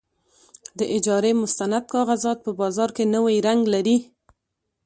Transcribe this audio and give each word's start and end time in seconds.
د 0.77 0.81
اجارې 0.97 1.31
مستند 1.41 1.83
کاغذات 1.93 2.37
په 2.45 2.51
بازار 2.59 2.89
کې 2.95 3.03
نوی 3.15 3.35
رنګ 3.47 3.61
لري. 3.73 3.97